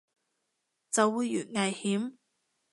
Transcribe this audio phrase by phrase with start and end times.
[0.89, 2.13] 就會越危險